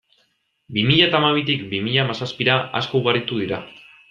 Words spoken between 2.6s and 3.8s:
asko ugaritu dira.